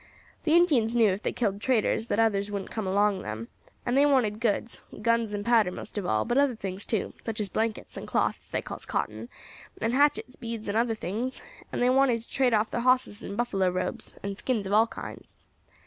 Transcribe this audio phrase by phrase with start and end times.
[0.45, 3.49] The Indians knew if they killed traders that others wouldn't come among them,
[3.85, 7.39] and they wanted goods guns and powder most of all, but other things too, such
[7.39, 9.29] as blankets, and cloth as they calls cotton,
[9.79, 11.39] and hatchets, beads, and other things,
[11.71, 14.87] and they wanted to trade off thar hosses and buffalo robes, and skins of all
[14.87, 15.37] kinds.